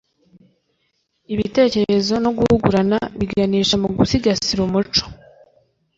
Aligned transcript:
ibitekerezo 1.33 2.13
no 2.23 2.31
guhugurana 2.37 2.97
biganisha 3.19 3.75
mu 3.83 3.87
gusigasira 3.97 4.59
umuco 4.67 5.03